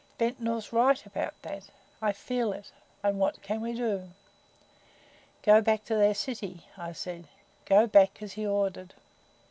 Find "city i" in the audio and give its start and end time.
6.15-6.91